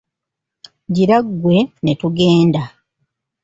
Gira 0.95 1.17
ggwe 1.25 1.57
ne 1.83 1.93
tugenda. 1.99 2.63